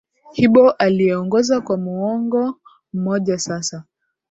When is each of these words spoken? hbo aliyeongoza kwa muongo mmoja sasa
hbo 0.43 0.71
aliyeongoza 0.71 1.61
kwa 1.61 1.77
muongo 1.77 2.55
mmoja 2.93 3.39
sasa 3.39 3.83